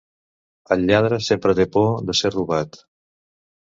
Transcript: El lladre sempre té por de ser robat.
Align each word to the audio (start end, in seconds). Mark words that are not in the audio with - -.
El 0.77 0.81
lladre 0.93 1.21
sempre 1.27 1.57
té 1.61 1.69
por 1.79 1.95
de 2.11 2.19
ser 2.25 2.35
robat. 2.41 2.85